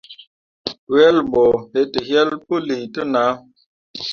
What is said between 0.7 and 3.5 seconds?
Wel ɓo yetǝyel puli te nah.